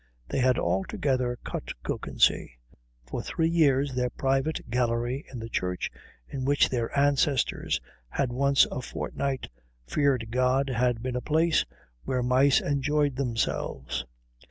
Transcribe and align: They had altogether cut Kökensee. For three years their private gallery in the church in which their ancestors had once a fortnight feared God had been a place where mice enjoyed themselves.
They 0.29 0.39
had 0.39 0.57
altogether 0.57 1.37
cut 1.43 1.73
Kökensee. 1.85 2.53
For 3.05 3.21
three 3.21 3.51
years 3.51 3.93
their 3.93 4.09
private 4.09 4.67
gallery 4.71 5.25
in 5.31 5.37
the 5.37 5.47
church 5.47 5.91
in 6.27 6.43
which 6.43 6.69
their 6.69 6.89
ancestors 6.97 7.79
had 8.09 8.33
once 8.33 8.65
a 8.71 8.81
fortnight 8.81 9.49
feared 9.85 10.31
God 10.31 10.69
had 10.71 11.03
been 11.03 11.15
a 11.15 11.21
place 11.21 11.65
where 12.03 12.23
mice 12.23 12.61
enjoyed 12.61 13.15
themselves. 13.15 14.03